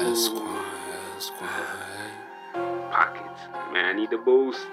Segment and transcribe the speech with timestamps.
[0.00, 0.64] Esquire,
[1.16, 2.10] Esquire.
[2.90, 3.40] Pockets.
[3.72, 4.66] Man, I need the boost.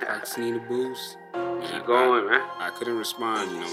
[0.00, 1.18] Pockets need a boost.
[1.34, 2.40] Keep going, man.
[2.58, 3.72] I couldn't respond, you know.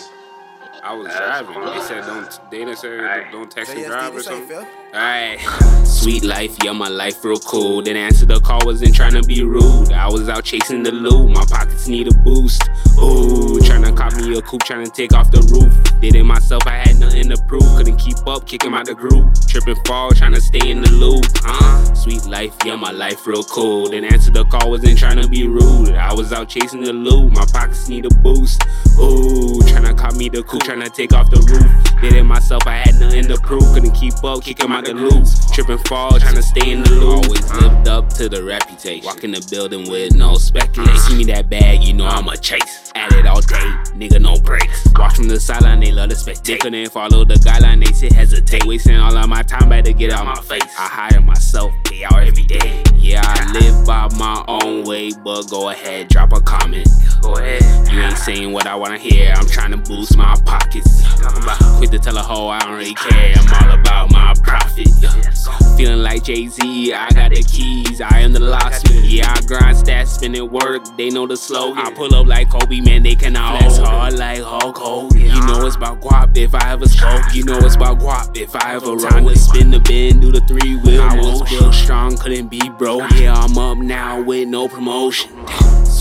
[0.84, 1.54] I was That's driving.
[1.56, 1.76] fine.
[1.78, 2.52] They said don't.
[2.52, 3.32] They didn't say Alright.
[3.32, 4.58] don't text and drive or something.
[4.94, 5.40] Alright.
[5.88, 7.82] Sweet life, yeah, my life real cool.
[7.82, 9.92] Didn't answer the call, wasn't trying to be rude.
[9.92, 12.62] I was out chasing the loot, my pockets need a boost.
[13.02, 15.74] Ooh, trying to cop me a coupe, trying to take off the roof.
[16.02, 17.64] Did it myself, I had nothing to prove.
[17.78, 19.34] Couldn't keep up, kicking out the groove.
[19.48, 21.26] Tripping fall, trying to stay in the loop.
[21.46, 23.88] Uh, sweet life, yeah, my life real cool.
[23.88, 25.96] Didn't answer the call, wasn't trying to be rude.
[25.96, 28.62] I was out chasing the loot, my pockets need a boost.
[29.00, 32.02] Ooh, trying to cop me the coupe, trying to take off the roof.
[32.02, 33.64] Did it myself, I had nothing to prove.
[33.74, 35.26] Couldn't keep up, kicking out the loop.
[35.54, 37.26] Tripping fall, trying to stay in the loop.
[37.26, 39.06] Always lived up to the reputation.
[39.06, 40.98] Walk in the building with no speculation.
[40.98, 42.92] See me that bag, you know I'm a chase.
[42.96, 43.56] At it all day,
[43.96, 44.77] nigga, no breaks.
[45.08, 46.60] Watch from the sideline, they love to spectate.
[46.60, 48.66] Couldn't follow the guideline, they sit hesitate.
[48.66, 50.62] Wasting all of my time, better get out my face.
[50.78, 52.84] I hire myself, pay out every day.
[52.94, 56.90] Yeah, I live by my own way, but go ahead, drop a comment.
[57.22, 57.64] Go ahead.
[57.90, 59.34] You ain't saying what I wanna hear.
[59.34, 61.02] I'm trying to boost my pockets.
[61.78, 63.34] Quit to tell a hoe I don't really care.
[63.38, 64.90] I'm all about my profit.
[65.78, 68.02] Feeling like Jay Z, I got the keys.
[68.02, 69.06] I am the locksmith.
[69.06, 70.84] Yeah, I grind stats, spinning work.
[70.98, 71.78] They know the slogan.
[71.78, 73.04] I pull up like Kobe, man.
[73.04, 75.22] They cannot flex hard like Hulk Hogan.
[75.22, 77.34] You know it's about guap if I ever scope.
[77.34, 79.00] You know it's about guap if I ever roll.
[79.00, 81.02] Time to spin the bend, do the three wheel.
[81.02, 83.10] I was still strong, couldn't be broke.
[83.12, 85.32] Yeah, I'm up now with no promotion.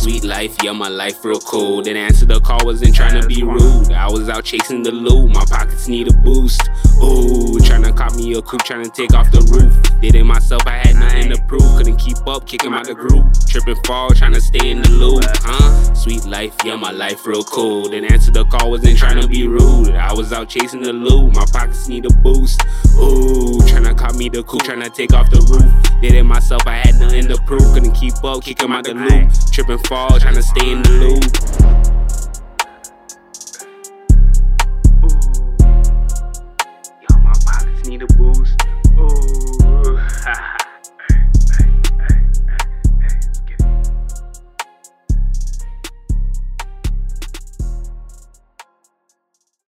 [0.06, 1.82] Sweet life, yeah, my life real cool.
[1.82, 3.90] Didn't answer the call, wasn't trying to be rude.
[3.90, 6.62] I was out chasing the loot, my pockets need a boost.
[7.02, 9.74] Ooh, trying to cop me a coupe, trying to take off the roof.
[10.00, 11.77] Did it myself, I had nothing to prove.
[11.77, 13.27] Couldn't keep up, kicking out the groove.
[13.48, 15.24] Tripping fall, trying to stay in the loop.
[15.42, 15.86] Huh?
[16.06, 17.88] Sweet life, yeah, my life real cool.
[17.88, 19.96] Didn't answer the call, wasn't trying to be rude.
[19.96, 22.62] I was out chasing the loot, my pockets need a boost.
[22.94, 26.00] Ooh, trying to cop me the coupe, trying to take off the roof.
[26.00, 27.74] Did it myself, I had nothing to prove.
[27.74, 29.32] Couldn't keep up, kicking out the loop.
[29.50, 31.65] Tripping fall, trying to stay in the loop.